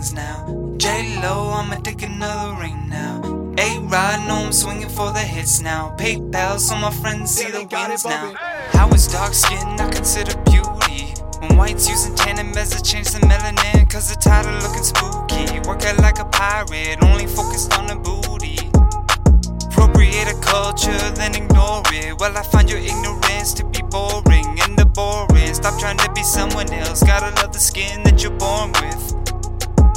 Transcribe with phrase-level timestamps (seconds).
[0.00, 0.74] things now.
[0.76, 3.20] J Lo, I'ma take another ring now.
[3.58, 5.94] A Rod, know I'm swinging for the hits now.
[5.98, 8.32] PayPal, so my friends see the wins now.
[8.72, 11.14] How is dark skin I consider beauty?
[11.40, 15.60] When whites using tanning meds to change the melanin, cause they're tired of looking spooky.
[15.68, 18.58] Work out like a pirate, only focused on the booty.
[19.66, 22.18] Appropriate a culture, then ignore it.
[22.18, 25.54] Well, I find your ignorance to be boring and the boring.
[25.54, 27.02] Stop trying to be someone else.
[27.02, 28.09] Gotta love the skin
[28.60, 29.14] born with.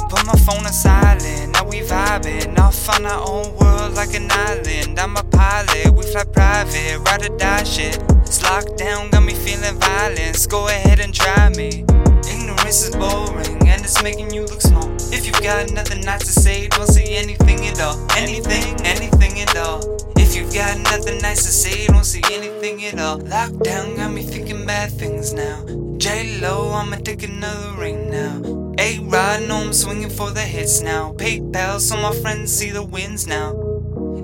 [0.08, 2.58] Put my phone on silent, now we vibing.
[2.58, 4.98] Off on our own world like an island.
[4.98, 8.02] I'm a pilot, we fly private, ride or die shit.
[8.22, 10.46] It's locked down, got me feeling violence.
[10.46, 11.84] Go ahead and try me.
[12.30, 14.93] Ignorance is boring and it's making you look small.
[15.14, 17.96] If you've got nothing nice to say, don't say anything at all.
[18.16, 19.78] Anything, anything at all.
[20.16, 23.20] If you've got nothing nice to say, don't say anything at all.
[23.20, 25.64] Lockdown got me thinking bad things now.
[25.98, 28.74] J Lo, I'ma take another ring now.
[28.80, 31.12] A Rod, know I'm swinging for the hits now.
[31.12, 33.50] PayPal, so my friends see the wins now.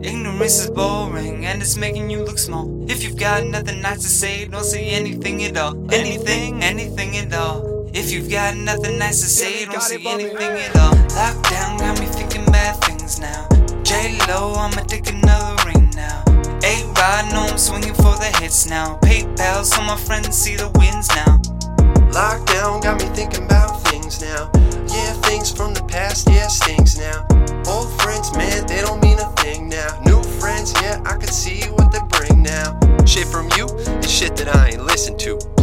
[0.03, 2.91] Ignorance is boring and it's making you look small.
[2.91, 5.77] If you've got nothing nice to say, don't say anything at all.
[5.93, 7.70] Anything, anything at all.
[7.93, 10.95] If you've got nothing nice to say, don't say anything at all.
[11.11, 13.49] Lockdown got me thinking bad things now.
[13.83, 16.23] J Lo, I'ma take another ring now.
[16.63, 18.97] A Rod, know I'm swinging for the hits now.
[19.03, 21.39] PayPal, so my friends see the wins now.
[22.15, 24.53] Lockdown got me thinking about things now.
[24.87, 27.27] Yeah, things from the past, yeah, stings now.
[27.67, 30.01] Old friends, man, they don't mean a thing now.
[30.07, 32.79] New friends, yeah, I can see what they bring now.
[33.05, 33.67] Shit from you
[33.99, 35.60] is shit that I ain't listen to.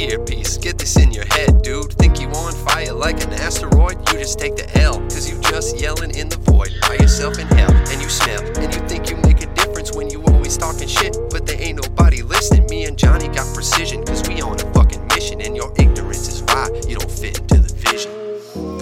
[0.00, 1.92] Earpiece, get this in your head, dude.
[1.94, 3.96] Think you on fire like an asteroid?
[4.08, 7.46] You just take the L, cause you just yelling in the void by yourself in
[7.48, 7.72] hell.
[7.72, 11.16] And you smell, and you think you make a difference when you always talking shit,
[11.30, 12.66] but there ain't nobody listening.
[12.68, 16.42] Me and Johnny got precision, cause we on a fucking mission, and your ignorance is
[16.42, 18.12] why you don't fit into the vision.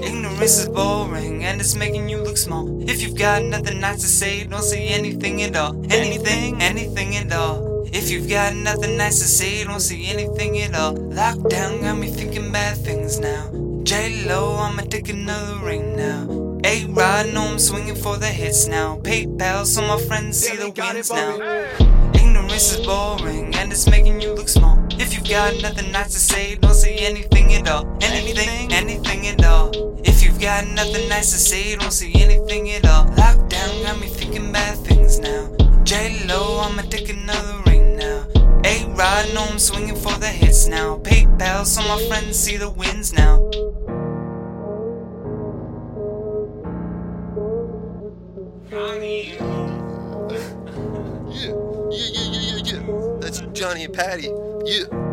[0.02, 2.66] Ignorance is boring and it's making you look small.
[2.88, 5.74] If you've got nothing nice to say, don't say anything at all.
[5.92, 7.73] Anything, anything at all.
[7.94, 10.96] If you've got nothing nice to say, don't say anything at all.
[10.96, 13.48] Lockdown got me thinking bad things now.
[13.84, 16.58] J Lo, I'ma take another ring now.
[16.64, 18.98] A Rod, know I'm swinging for the hits now.
[19.04, 21.38] PayPal, so my friends see the wins now.
[22.14, 24.76] Ignorance is boring and it's making you look small.
[24.98, 27.86] If you've got nothing nice to say, don't say anything at all.
[28.02, 29.70] Anything, anything at all.
[30.02, 33.03] If you've got nothing nice to say, don't say anything at all.
[39.14, 40.98] Rod, know I'm swinging for the hits now.
[40.98, 43.48] PayPal, so my friends see the wins now.
[48.70, 48.98] Yeah,
[51.30, 51.52] yeah,
[51.90, 53.18] yeah, yeah, yeah, yeah.
[53.20, 54.30] That's Johnny and Patty.
[54.64, 55.03] Yeah.